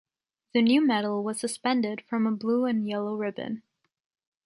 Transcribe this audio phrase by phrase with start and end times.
[0.55, 3.61] The new medal was suspended from a blue and yellow ribbon.